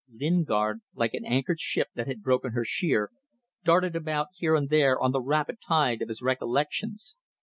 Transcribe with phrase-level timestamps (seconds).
[0.11, 3.11] Lingard, like an anchored ship that had broken her sheer,
[3.63, 7.17] darted about here and there on the rapid tide of his recollections.